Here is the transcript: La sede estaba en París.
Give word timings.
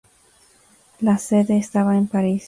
La 1.01 1.19
sede 1.19 1.59
estaba 1.59 1.95
en 1.95 2.07
París. 2.07 2.39